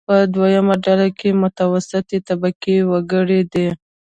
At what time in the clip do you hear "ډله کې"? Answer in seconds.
0.85-1.29